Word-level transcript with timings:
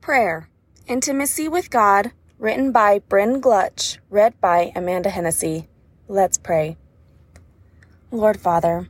Prayer 0.00 0.48
Intimacy 0.86 1.48
with 1.48 1.70
God, 1.70 2.12
written 2.38 2.72
by 2.72 3.00
Bryn 3.00 3.42
Glutch, 3.42 3.98
read 4.08 4.40
by 4.40 4.72
Amanda 4.74 5.10
Hennessy. 5.10 5.68
Let's 6.06 6.38
pray. 6.38 6.78
Lord 8.10 8.40
Father, 8.40 8.88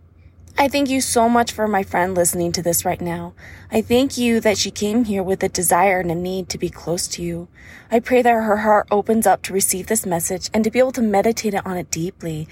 I 0.56 0.68
thank 0.68 0.88
you 0.88 1.00
so 1.00 1.29
much 1.29 1.50
for 1.50 1.66
my 1.66 1.82
friend 1.82 2.14
listening 2.14 2.52
to 2.52 2.62
this 2.62 2.84
right 2.84 3.00
now. 3.00 3.34
I 3.71 3.80
thank 3.80 4.16
you 4.16 4.38
that 4.40 4.58
she 4.58 4.71
came 4.71 5.04
here 5.04 5.22
with 5.22 5.42
a 5.42 5.48
desire 5.48 5.98
and 5.98 6.11
a 6.11 6.14
need 6.14 6.48
to 6.50 6.59
be 6.59 6.68
close 6.68 7.09
to 7.09 7.22
you. 7.22 7.48
I 7.90 7.98
pray 8.00 8.22
that 8.22 8.30
her 8.30 8.59
heart 8.59 8.86
opens 8.90 9.27
up 9.27 9.43
to 9.43 9.52
receive 9.52 9.86
this 9.86 10.06
message 10.06 10.50
and 10.54 10.62
to 10.62 10.70
be 10.70 10.79
able 10.79 10.93
to 10.93 11.02
meditate 11.02 11.54
on 11.54 11.77
it 11.77 11.90
deeply 11.90 12.46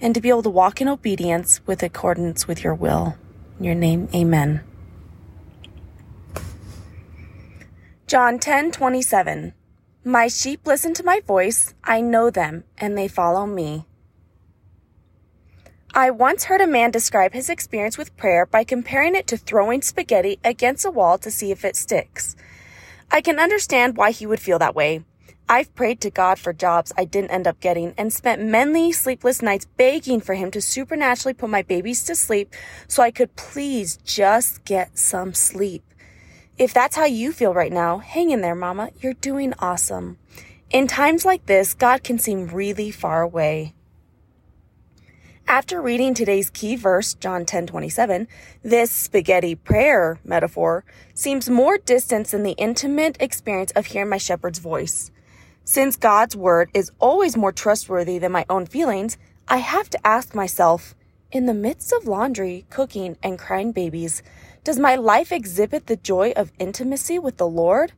and 0.00 0.14
to 0.14 0.20
be 0.20 0.28
able 0.28 0.42
to 0.42 0.50
walk 0.50 0.80
in 0.80 0.88
obedience 0.88 1.60
with 1.66 1.82
accordance 1.82 2.46
with 2.46 2.64
your 2.64 2.74
will. 2.74 3.16
In 3.58 3.64
your 3.64 3.74
name, 3.74 4.08
amen. 4.14 4.62
John 8.10 8.40
10:27 8.40 9.52
My 10.02 10.26
sheep 10.26 10.66
listen 10.66 10.92
to 10.94 11.04
my 11.04 11.20
voice, 11.20 11.74
I 11.84 12.00
know 12.00 12.28
them, 12.28 12.64
and 12.76 12.98
they 12.98 13.06
follow 13.06 13.46
me. 13.46 13.86
I 15.94 16.10
once 16.10 16.46
heard 16.46 16.60
a 16.60 16.66
man 16.66 16.90
describe 16.90 17.34
his 17.34 17.48
experience 17.48 17.96
with 17.96 18.16
prayer 18.16 18.46
by 18.46 18.64
comparing 18.64 19.14
it 19.14 19.28
to 19.28 19.36
throwing 19.36 19.80
spaghetti 19.80 20.40
against 20.42 20.84
a 20.84 20.90
wall 20.90 21.18
to 21.18 21.30
see 21.30 21.52
if 21.52 21.64
it 21.64 21.76
sticks. 21.76 22.34
I 23.12 23.20
can 23.20 23.38
understand 23.38 23.96
why 23.96 24.10
he 24.10 24.26
would 24.26 24.40
feel 24.40 24.58
that 24.58 24.74
way. 24.74 25.04
I've 25.48 25.72
prayed 25.76 26.00
to 26.00 26.10
God 26.10 26.40
for 26.40 26.52
jobs 26.52 26.92
I 26.98 27.04
didn't 27.04 27.30
end 27.30 27.46
up 27.46 27.60
getting 27.60 27.94
and 27.96 28.12
spent 28.12 28.42
many 28.42 28.90
sleepless 28.90 29.40
nights 29.40 29.68
begging 29.76 30.20
for 30.20 30.34
him 30.34 30.50
to 30.50 30.60
supernaturally 30.60 31.34
put 31.34 31.48
my 31.48 31.62
babies 31.62 32.02
to 32.06 32.16
sleep 32.16 32.52
so 32.88 33.04
I 33.04 33.12
could 33.12 33.36
please 33.36 33.98
just 33.98 34.64
get 34.64 34.98
some 34.98 35.32
sleep. 35.32 35.84
If 36.58 36.74
that's 36.74 36.96
how 36.96 37.06
you 37.06 37.32
feel 37.32 37.54
right 37.54 37.72
now, 37.72 37.98
hang 37.98 38.30
in 38.30 38.40
there, 38.40 38.54
mama. 38.54 38.90
You're 39.00 39.14
doing 39.14 39.54
awesome. 39.58 40.18
In 40.70 40.86
times 40.86 41.24
like 41.24 41.46
this, 41.46 41.74
God 41.74 42.04
can 42.04 42.18
seem 42.18 42.48
really 42.48 42.90
far 42.90 43.22
away. 43.22 43.74
After 45.48 45.82
reading 45.82 46.14
today's 46.14 46.48
key 46.48 46.76
verse, 46.76 47.14
John 47.14 47.44
10 47.44 47.66
27, 47.66 48.28
this 48.62 48.92
spaghetti 48.92 49.56
prayer 49.56 50.20
metaphor 50.22 50.84
seems 51.12 51.50
more 51.50 51.76
distant 51.76 52.28
than 52.28 52.44
the 52.44 52.52
intimate 52.52 53.16
experience 53.18 53.72
of 53.72 53.86
hearing 53.86 54.10
my 54.10 54.18
shepherd's 54.18 54.60
voice. 54.60 55.10
Since 55.64 55.96
God's 55.96 56.36
word 56.36 56.70
is 56.72 56.92
always 57.00 57.36
more 57.36 57.50
trustworthy 57.50 58.18
than 58.18 58.30
my 58.30 58.46
own 58.48 58.66
feelings, 58.66 59.18
I 59.48 59.56
have 59.56 59.90
to 59.90 60.06
ask 60.06 60.36
myself, 60.36 60.94
in 61.32 61.46
the 61.46 61.54
midst 61.54 61.92
of 61.92 62.06
laundry, 62.06 62.66
cooking, 62.70 63.16
and 63.20 63.38
crying 63.38 63.72
babies, 63.72 64.22
does 64.62 64.78
my 64.78 64.94
life 64.94 65.32
exhibit 65.32 65.86
the 65.86 65.96
joy 65.96 66.32
of 66.36 66.52
intimacy 66.58 67.18
with 67.18 67.38
the 67.38 67.48
Lord? 67.48 67.92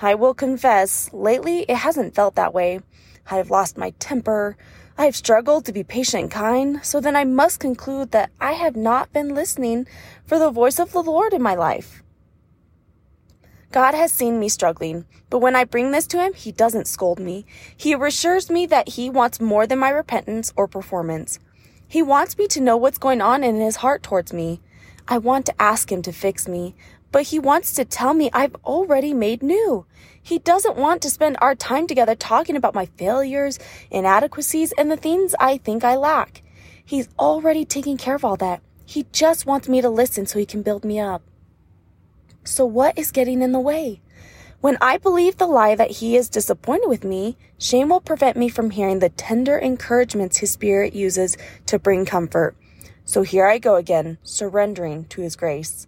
I 0.00 0.14
will 0.14 0.34
confess, 0.34 1.10
lately 1.12 1.60
it 1.62 1.76
hasn't 1.76 2.14
felt 2.14 2.34
that 2.34 2.52
way. 2.52 2.80
I 3.30 3.36
have 3.36 3.50
lost 3.50 3.78
my 3.78 3.90
temper. 3.98 4.56
I 4.98 5.06
have 5.06 5.16
struggled 5.16 5.64
to 5.64 5.72
be 5.72 5.84
patient 5.84 6.24
and 6.24 6.30
kind, 6.30 6.84
so 6.84 7.00
then 7.00 7.16
I 7.16 7.24
must 7.24 7.60
conclude 7.60 8.10
that 8.10 8.30
I 8.40 8.52
have 8.52 8.76
not 8.76 9.12
been 9.12 9.34
listening 9.34 9.86
for 10.26 10.38
the 10.38 10.50
voice 10.50 10.78
of 10.78 10.92
the 10.92 11.02
Lord 11.02 11.32
in 11.32 11.40
my 11.40 11.54
life. 11.54 12.02
God 13.70 13.94
has 13.94 14.12
seen 14.12 14.38
me 14.38 14.50
struggling, 14.50 15.06
but 15.30 15.38
when 15.38 15.56
I 15.56 15.64
bring 15.64 15.92
this 15.92 16.06
to 16.08 16.18
Him, 16.18 16.34
He 16.34 16.52
doesn't 16.52 16.86
scold 16.86 17.18
me. 17.18 17.46
He 17.74 17.94
reassures 17.94 18.50
me 18.50 18.66
that 18.66 18.90
He 18.90 19.08
wants 19.08 19.40
more 19.40 19.66
than 19.66 19.78
my 19.78 19.88
repentance 19.88 20.52
or 20.56 20.68
performance. 20.68 21.38
He 21.88 22.02
wants 22.02 22.36
me 22.36 22.46
to 22.48 22.60
know 22.60 22.76
what's 22.76 22.98
going 22.98 23.22
on 23.22 23.42
in 23.42 23.60
His 23.60 23.76
heart 23.76 24.02
towards 24.02 24.30
me. 24.30 24.60
I 25.08 25.18
want 25.18 25.46
to 25.46 25.62
ask 25.62 25.90
him 25.90 26.02
to 26.02 26.12
fix 26.12 26.46
me, 26.46 26.74
but 27.10 27.24
he 27.24 27.38
wants 27.38 27.72
to 27.74 27.84
tell 27.84 28.14
me 28.14 28.30
I've 28.32 28.54
already 28.64 29.12
made 29.12 29.42
new. 29.42 29.86
He 30.22 30.38
doesn't 30.38 30.76
want 30.76 31.02
to 31.02 31.10
spend 31.10 31.36
our 31.40 31.54
time 31.54 31.86
together 31.86 32.14
talking 32.14 32.56
about 32.56 32.74
my 32.74 32.86
failures, 32.86 33.58
inadequacies, 33.90 34.72
and 34.72 34.90
the 34.90 34.96
things 34.96 35.34
I 35.40 35.58
think 35.58 35.84
I 35.84 35.96
lack. 35.96 36.42
He's 36.84 37.08
already 37.18 37.64
taking 37.64 37.96
care 37.96 38.14
of 38.14 38.24
all 38.24 38.36
that. 38.36 38.62
He 38.84 39.06
just 39.12 39.46
wants 39.46 39.68
me 39.68 39.80
to 39.80 39.90
listen 39.90 40.26
so 40.26 40.38
he 40.38 40.46
can 40.46 40.62
build 40.62 40.84
me 40.84 41.00
up. 41.00 41.22
So 42.44 42.64
what 42.64 42.98
is 42.98 43.10
getting 43.10 43.42
in 43.42 43.52
the 43.52 43.60
way? 43.60 44.00
When 44.60 44.78
I 44.80 44.96
believe 44.96 45.38
the 45.38 45.46
lie 45.46 45.74
that 45.74 45.90
he 45.90 46.16
is 46.16 46.28
disappointed 46.28 46.88
with 46.88 47.02
me, 47.02 47.36
shame 47.58 47.88
will 47.88 48.00
prevent 48.00 48.36
me 48.36 48.48
from 48.48 48.70
hearing 48.70 49.00
the 49.00 49.08
tender 49.08 49.58
encouragements 49.58 50.38
his 50.38 50.52
spirit 50.52 50.94
uses 50.94 51.36
to 51.66 51.80
bring 51.80 52.04
comfort. 52.04 52.54
So 53.04 53.22
here 53.22 53.46
I 53.46 53.58
go 53.58 53.76
again, 53.76 54.18
surrendering 54.22 55.04
to 55.06 55.22
His 55.22 55.36
grace. 55.36 55.86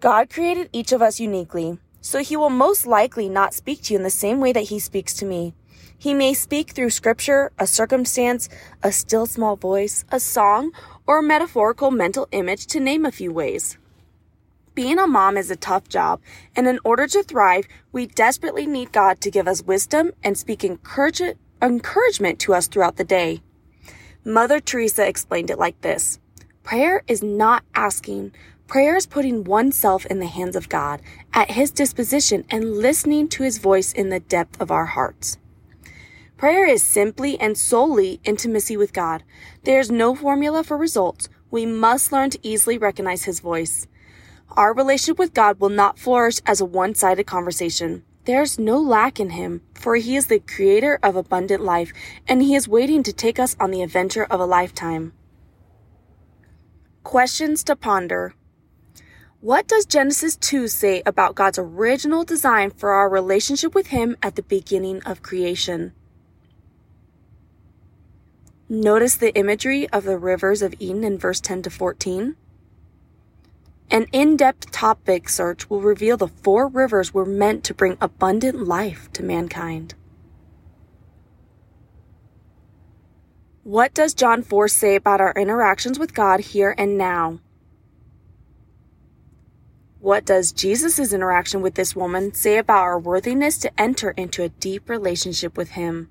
God 0.00 0.30
created 0.30 0.70
each 0.72 0.92
of 0.92 1.02
us 1.02 1.20
uniquely, 1.20 1.78
so 2.00 2.20
He 2.20 2.36
will 2.36 2.50
most 2.50 2.86
likely 2.86 3.28
not 3.28 3.54
speak 3.54 3.82
to 3.82 3.94
you 3.94 3.98
in 3.98 4.04
the 4.04 4.10
same 4.10 4.40
way 4.40 4.52
that 4.52 4.68
He 4.68 4.78
speaks 4.78 5.14
to 5.14 5.26
me. 5.26 5.54
He 5.98 6.14
may 6.14 6.32
speak 6.32 6.70
through 6.70 6.90
scripture, 6.90 7.52
a 7.58 7.66
circumstance, 7.66 8.48
a 8.82 8.90
still 8.90 9.26
small 9.26 9.56
voice, 9.56 10.04
a 10.10 10.18
song, 10.18 10.72
or 11.06 11.18
a 11.18 11.22
metaphorical 11.22 11.90
mental 11.90 12.26
image 12.32 12.66
to 12.68 12.80
name 12.80 13.04
a 13.04 13.12
few 13.12 13.32
ways. 13.32 13.76
Being 14.74 14.98
a 14.98 15.06
mom 15.06 15.36
is 15.36 15.50
a 15.50 15.56
tough 15.56 15.88
job, 15.88 16.20
and 16.56 16.66
in 16.66 16.78
order 16.84 17.06
to 17.08 17.22
thrive, 17.22 17.66
we 17.92 18.06
desperately 18.06 18.64
need 18.64 18.92
God 18.92 19.20
to 19.20 19.30
give 19.30 19.46
us 19.46 19.62
wisdom 19.62 20.12
and 20.22 20.38
speak 20.38 20.64
encouragement 20.64 22.38
to 22.38 22.54
us 22.54 22.68
throughout 22.68 22.96
the 22.96 23.04
day. 23.04 23.42
Mother 24.24 24.60
Teresa 24.60 25.08
explained 25.08 25.50
it 25.50 25.58
like 25.58 25.80
this 25.80 26.18
Prayer 26.62 27.02
is 27.08 27.22
not 27.22 27.64
asking. 27.74 28.32
Prayer 28.66 28.94
is 28.94 29.06
putting 29.06 29.44
oneself 29.44 30.04
in 30.06 30.18
the 30.18 30.26
hands 30.26 30.54
of 30.54 30.68
God, 30.68 31.00
at 31.32 31.52
His 31.52 31.70
disposition, 31.70 32.44
and 32.50 32.76
listening 32.76 33.28
to 33.28 33.42
His 33.42 33.56
voice 33.56 33.92
in 33.94 34.10
the 34.10 34.20
depth 34.20 34.60
of 34.60 34.70
our 34.70 34.84
hearts. 34.84 35.38
Prayer 36.36 36.66
is 36.66 36.82
simply 36.82 37.40
and 37.40 37.56
solely 37.56 38.20
intimacy 38.22 38.76
with 38.76 38.92
God. 38.92 39.24
There 39.64 39.80
is 39.80 39.90
no 39.90 40.14
formula 40.14 40.64
for 40.64 40.76
results. 40.76 41.30
We 41.50 41.64
must 41.64 42.12
learn 42.12 42.28
to 42.30 42.46
easily 42.46 42.76
recognize 42.76 43.24
His 43.24 43.40
voice. 43.40 43.86
Our 44.50 44.74
relationship 44.74 45.18
with 45.18 45.32
God 45.32 45.60
will 45.60 45.70
not 45.70 45.98
flourish 45.98 46.40
as 46.44 46.60
a 46.60 46.66
one 46.66 46.94
sided 46.94 47.24
conversation. 47.24 48.04
There's 48.26 48.58
no 48.58 48.78
lack 48.78 49.18
in 49.18 49.30
him, 49.30 49.62
for 49.74 49.96
he 49.96 50.14
is 50.14 50.26
the 50.26 50.40
creator 50.40 50.98
of 51.02 51.16
abundant 51.16 51.62
life, 51.62 51.92
and 52.28 52.42
he 52.42 52.54
is 52.54 52.68
waiting 52.68 53.02
to 53.04 53.12
take 53.12 53.38
us 53.38 53.56
on 53.58 53.70
the 53.70 53.82
adventure 53.82 54.24
of 54.24 54.40
a 54.40 54.46
lifetime. 54.46 55.12
Questions 57.02 57.64
to 57.64 57.74
ponder. 57.76 58.34
What 59.40 59.66
does 59.66 59.86
Genesis 59.86 60.36
2 60.36 60.68
say 60.68 61.02
about 61.06 61.34
God's 61.34 61.58
original 61.58 62.24
design 62.24 62.72
for 62.72 62.90
our 62.90 63.08
relationship 63.08 63.74
with 63.74 63.86
Him 63.86 64.18
at 64.22 64.36
the 64.36 64.42
beginning 64.42 65.02
of 65.04 65.22
creation? 65.22 65.94
Notice 68.68 69.16
the 69.16 69.34
imagery 69.34 69.88
of 69.88 70.04
the 70.04 70.18
rivers 70.18 70.60
of 70.60 70.74
Eden 70.78 71.04
in 71.04 71.16
verse 71.16 71.40
10 71.40 71.62
to 71.62 71.70
14. 71.70 72.36
An 73.92 74.06
in 74.12 74.36
depth 74.36 74.70
topic 74.70 75.28
search 75.28 75.68
will 75.68 75.80
reveal 75.80 76.16
the 76.16 76.28
four 76.28 76.68
rivers 76.68 77.12
were 77.12 77.26
meant 77.26 77.64
to 77.64 77.74
bring 77.74 77.98
abundant 78.00 78.64
life 78.66 79.10
to 79.14 79.24
mankind. 79.24 79.94
What 83.64 83.92
does 83.92 84.14
John 84.14 84.42
4 84.42 84.68
say 84.68 84.94
about 84.94 85.20
our 85.20 85.34
interactions 85.36 85.98
with 85.98 86.14
God 86.14 86.40
here 86.40 86.74
and 86.78 86.96
now? 86.96 87.40
What 89.98 90.24
does 90.24 90.52
Jesus' 90.52 91.12
interaction 91.12 91.60
with 91.60 91.74
this 91.74 91.94
woman 91.94 92.32
say 92.32 92.58
about 92.58 92.84
our 92.84 92.98
worthiness 92.98 93.58
to 93.58 93.80
enter 93.80 94.12
into 94.12 94.42
a 94.42 94.48
deep 94.48 94.88
relationship 94.88 95.56
with 95.56 95.70
Him? 95.70 96.10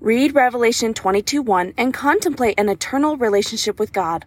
Read 0.00 0.32
Revelation 0.32 0.94
22:1 0.94 1.74
and 1.76 1.92
contemplate 1.92 2.54
an 2.56 2.68
eternal 2.68 3.16
relationship 3.16 3.80
with 3.80 3.92
God. 3.92 4.26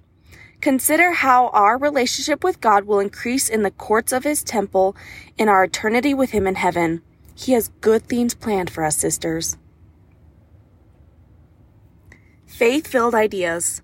Consider 0.59 1.13
how 1.13 1.47
our 1.47 1.77
relationship 1.77 2.43
with 2.43 2.59
God 2.59 2.83
will 2.83 2.99
increase 2.99 3.47
in 3.47 3.63
the 3.63 3.71
courts 3.71 4.11
of 4.11 4.25
his 4.25 4.43
temple 4.43 4.97
in 5.37 5.47
our 5.47 5.63
eternity 5.63 6.13
with 6.13 6.31
him 6.31 6.45
in 6.45 6.55
heaven. 6.55 7.01
He 7.33 7.53
has 7.53 7.71
good 7.79 8.03
things 8.03 8.33
planned 8.33 8.69
for 8.69 8.83
us, 8.83 8.97
sisters. 8.97 9.57
Faith 12.45 12.85
filled 12.85 13.15
ideas. 13.15 13.81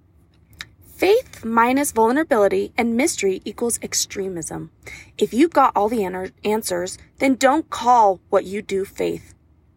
Faith 0.83 1.45
minus 1.45 1.93
vulnerability 1.93 2.73
and 2.77 2.97
mystery 2.97 3.41
equals 3.45 3.79
extremism. 3.81 4.71
If 5.17 5.33
you've 5.33 5.53
got 5.53 5.71
all 5.73 5.87
the 5.87 6.03
answers, 6.43 6.97
then 7.19 7.35
don't 7.35 7.69
call 7.69 8.19
what 8.29 8.43
you 8.43 8.61
do 8.61 8.83
faith. 8.83 9.33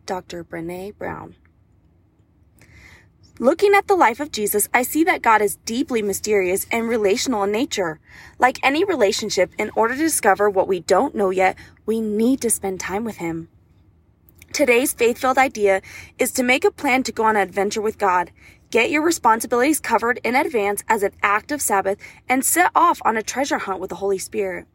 Dr. 0.06 0.42
Brene 0.42 0.98
Brown. 0.98 1.36
Looking 3.40 3.72
at 3.72 3.88
the 3.88 3.96
life 3.96 4.20
of 4.20 4.32
Jesus, 4.32 4.68
I 4.74 4.82
see 4.82 5.02
that 5.04 5.22
God 5.22 5.40
is 5.40 5.56
deeply 5.64 6.02
mysterious 6.02 6.66
and 6.70 6.86
relational 6.86 7.44
in 7.44 7.52
nature. 7.52 7.98
Like 8.38 8.58
any 8.62 8.84
relationship, 8.84 9.54
in 9.56 9.70
order 9.74 9.94
to 9.94 10.00
discover 10.02 10.50
what 10.50 10.68
we 10.68 10.80
don't 10.80 11.14
know 11.14 11.30
yet, 11.30 11.56
we 11.86 12.02
need 12.02 12.42
to 12.42 12.50
spend 12.50 12.80
time 12.80 13.02
with 13.02 13.16
Him. 13.16 13.48
Today's 14.52 14.92
faith 14.92 15.16
filled 15.16 15.38
idea 15.38 15.80
is 16.18 16.32
to 16.32 16.42
make 16.42 16.66
a 16.66 16.70
plan 16.70 17.02
to 17.04 17.12
go 17.12 17.24
on 17.24 17.36
an 17.36 17.40
adventure 17.40 17.80
with 17.80 17.96
God. 17.96 18.30
Get 18.70 18.90
your 18.92 19.02
responsibilities 19.02 19.80
covered 19.80 20.20
in 20.22 20.36
advance 20.36 20.84
as 20.88 21.02
an 21.02 21.10
act 21.24 21.50
of 21.50 21.60
Sabbath 21.60 21.98
and 22.28 22.44
set 22.44 22.70
off 22.72 23.02
on 23.04 23.16
a 23.16 23.22
treasure 23.22 23.58
hunt 23.58 23.80
with 23.80 23.90
the 23.90 23.96
Holy 23.96 24.18
Spirit. 24.18 24.68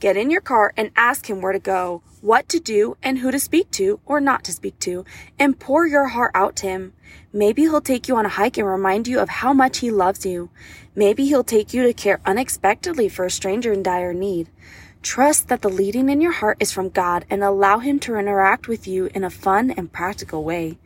Get 0.00 0.16
in 0.16 0.30
your 0.30 0.40
car 0.40 0.72
and 0.74 0.90
ask 0.96 1.28
Him 1.28 1.42
where 1.42 1.52
to 1.52 1.58
go, 1.58 2.02
what 2.22 2.48
to 2.48 2.58
do, 2.58 2.96
and 3.02 3.18
who 3.18 3.30
to 3.30 3.38
speak 3.38 3.70
to 3.72 4.00
or 4.06 4.20
not 4.20 4.42
to 4.44 4.52
speak 4.52 4.78
to, 4.80 5.04
and 5.38 5.60
pour 5.60 5.86
your 5.86 6.08
heart 6.08 6.30
out 6.34 6.56
to 6.56 6.66
Him. 6.66 6.94
Maybe 7.30 7.62
He'll 7.64 7.82
take 7.82 8.08
you 8.08 8.16
on 8.16 8.24
a 8.24 8.30
hike 8.30 8.56
and 8.56 8.66
remind 8.66 9.06
you 9.06 9.20
of 9.20 9.28
how 9.28 9.52
much 9.52 9.80
He 9.80 9.90
loves 9.90 10.24
you. 10.24 10.48
Maybe 10.94 11.26
He'll 11.26 11.44
take 11.44 11.74
you 11.74 11.82
to 11.82 11.92
care 11.92 12.22
unexpectedly 12.24 13.10
for 13.10 13.26
a 13.26 13.30
stranger 13.30 13.70
in 13.70 13.82
dire 13.82 14.14
need. 14.14 14.48
Trust 15.02 15.48
that 15.48 15.60
the 15.60 15.68
leading 15.68 16.08
in 16.08 16.22
your 16.22 16.32
heart 16.32 16.56
is 16.58 16.72
from 16.72 16.88
God 16.88 17.26
and 17.28 17.44
allow 17.44 17.80
Him 17.80 17.98
to 18.00 18.16
interact 18.16 18.66
with 18.66 18.88
you 18.88 19.10
in 19.14 19.24
a 19.24 19.30
fun 19.30 19.70
and 19.70 19.92
practical 19.92 20.42
way. 20.42 20.78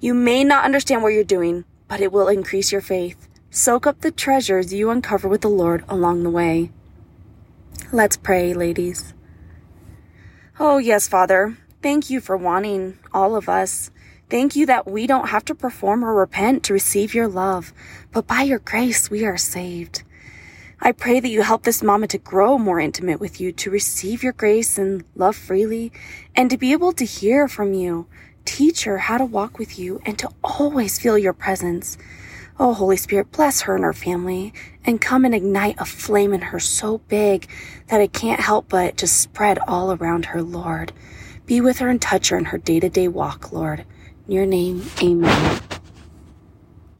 You 0.00 0.12
may 0.12 0.42
not 0.42 0.64
understand 0.64 1.02
what 1.02 1.12
you're 1.12 1.24
doing, 1.24 1.64
but 1.90 2.00
it 2.00 2.12
will 2.12 2.28
increase 2.28 2.70
your 2.70 2.80
faith. 2.80 3.28
Soak 3.50 3.84
up 3.84 4.00
the 4.00 4.12
treasures 4.12 4.72
you 4.72 4.90
uncover 4.90 5.28
with 5.28 5.40
the 5.40 5.48
Lord 5.48 5.84
along 5.88 6.22
the 6.22 6.30
way. 6.30 6.70
Let's 7.92 8.16
pray, 8.16 8.54
ladies. 8.54 9.12
Oh, 10.60 10.78
yes, 10.78 11.08
Father. 11.08 11.58
Thank 11.82 12.08
you 12.08 12.20
for 12.20 12.36
wanting 12.36 13.00
all 13.12 13.34
of 13.34 13.48
us. 13.48 13.90
Thank 14.28 14.54
you 14.54 14.66
that 14.66 14.88
we 14.88 15.08
don't 15.08 15.30
have 15.30 15.44
to 15.46 15.54
perform 15.54 16.04
or 16.04 16.14
repent 16.14 16.62
to 16.64 16.72
receive 16.72 17.12
your 17.12 17.26
love, 17.26 17.72
but 18.12 18.28
by 18.28 18.42
your 18.42 18.60
grace 18.60 19.10
we 19.10 19.24
are 19.24 19.36
saved. 19.36 20.04
I 20.80 20.92
pray 20.92 21.18
that 21.18 21.28
you 21.28 21.42
help 21.42 21.64
this 21.64 21.82
mama 21.82 22.06
to 22.06 22.18
grow 22.18 22.56
more 22.56 22.78
intimate 22.78 23.18
with 23.18 23.40
you, 23.40 23.50
to 23.52 23.70
receive 23.70 24.22
your 24.22 24.32
grace 24.32 24.78
and 24.78 25.02
love 25.16 25.34
freely, 25.34 25.90
and 26.36 26.48
to 26.50 26.56
be 26.56 26.70
able 26.70 26.92
to 26.92 27.04
hear 27.04 27.48
from 27.48 27.74
you. 27.74 28.06
Teach 28.44 28.84
her 28.84 28.98
how 28.98 29.18
to 29.18 29.24
walk 29.24 29.58
with 29.58 29.78
you 29.78 30.00
and 30.04 30.18
to 30.18 30.30
always 30.42 30.98
feel 30.98 31.18
your 31.18 31.32
presence. 31.32 31.98
Oh, 32.58 32.74
Holy 32.74 32.96
Spirit, 32.96 33.32
bless 33.32 33.62
her 33.62 33.74
and 33.74 33.84
her 33.84 33.92
family 33.92 34.52
and 34.84 35.00
come 35.00 35.24
and 35.24 35.34
ignite 35.34 35.76
a 35.78 35.84
flame 35.84 36.32
in 36.32 36.42
her 36.42 36.60
so 36.60 36.98
big 37.08 37.48
that 37.88 38.00
it 38.00 38.12
can't 38.12 38.40
help 38.40 38.68
but 38.68 38.96
just 38.96 39.20
spread 39.20 39.58
all 39.66 39.92
around 39.92 40.26
her, 40.26 40.42
Lord. 40.42 40.92
Be 41.46 41.60
with 41.60 41.78
her 41.78 41.88
and 41.88 42.00
touch 42.00 42.28
her 42.28 42.38
in 42.38 42.46
her 42.46 42.58
day 42.58 42.80
to 42.80 42.88
day 42.88 43.08
walk, 43.08 43.52
Lord. 43.52 43.84
In 44.26 44.34
your 44.34 44.46
name, 44.46 44.84
amen. 45.02 45.60